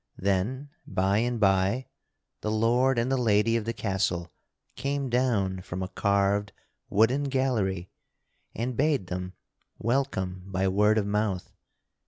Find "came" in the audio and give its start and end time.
4.75-5.11